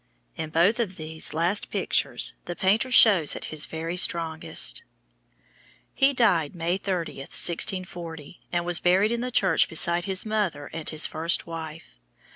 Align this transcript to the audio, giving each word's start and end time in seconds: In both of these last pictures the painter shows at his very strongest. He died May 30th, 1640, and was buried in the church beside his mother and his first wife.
In 0.35 0.49
both 0.49 0.79
of 0.79 0.95
these 0.97 1.31
last 1.31 1.69
pictures 1.69 2.33
the 2.45 2.55
painter 2.55 2.89
shows 2.89 3.35
at 3.35 3.45
his 3.53 3.67
very 3.67 3.95
strongest. 3.95 4.81
He 5.93 6.11
died 6.11 6.55
May 6.55 6.79
30th, 6.79 7.37
1640, 7.37 8.39
and 8.51 8.65
was 8.65 8.79
buried 8.79 9.11
in 9.11 9.21
the 9.21 9.29
church 9.29 9.69
beside 9.69 10.05
his 10.05 10.25
mother 10.25 10.71
and 10.73 10.89
his 10.89 11.05
first 11.05 11.45
wife. 11.45 11.99